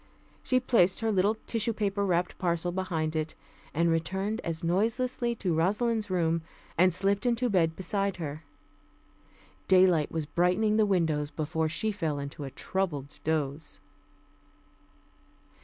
She 0.41 0.59
placed 0.59 1.01
her 1.01 1.11
little 1.11 1.35
tissue 1.45 1.73
paper 1.73 2.03
wrapped 2.03 2.39
parcel 2.39 2.71
behind 2.71 3.15
it, 3.15 3.35
and 3.71 3.91
returned 3.91 4.41
as 4.43 4.63
noiselessly 4.63 5.35
to 5.35 5.53
Rosalind's 5.53 6.09
room, 6.09 6.41
and 6.75 6.91
slipped 6.91 7.27
into 7.27 7.51
bed 7.51 7.75
beside 7.75 8.17
her.... 8.17 8.43
Daylight 9.67 10.11
was 10.11 10.25
brightening 10.25 10.77
the 10.77 10.87
windows 10.87 11.29
before 11.29 11.69
she 11.69 11.91
fell 11.91 12.17
into 12.17 12.43
a 12.43 12.49
troubled 12.49 13.19
doze. 13.23 13.79